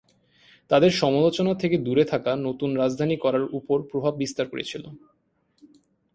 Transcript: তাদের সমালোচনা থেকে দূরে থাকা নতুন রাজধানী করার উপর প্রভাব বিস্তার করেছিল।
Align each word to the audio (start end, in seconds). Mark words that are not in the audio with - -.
তাদের 0.71 0.91
সমালোচনা 0.91 1.53
থেকে 1.55 1.77
দূরে 1.77 2.03
থাকা 2.05 2.31
নতুন 2.37 2.69
রাজধানী 2.75 3.15
করার 3.17 3.45
উপর 3.51 3.77
প্রভাব 3.91 4.13
বিস্তার 4.15 4.45
করেছিল। 4.47 4.83